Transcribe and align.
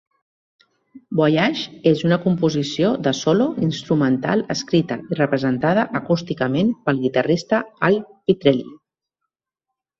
Voyage 1.17 1.67
és 1.91 2.01
una 2.07 2.17
composició 2.23 2.89
de 3.09 3.13
solo 3.19 3.47
instrumental 3.69 4.43
escrita 4.55 4.99
i 5.13 5.21
representada 5.21 5.87
acústicament 6.03 6.75
pel 6.89 7.05
guitarrista 7.07 7.65
Al 7.91 8.03
Pitrelli. 8.11 8.69